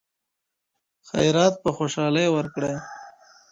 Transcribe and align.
خیرات 1.09 1.53
په 1.63 1.69
خوشالۍ 1.77 2.27
ورکړئ. 2.31 2.75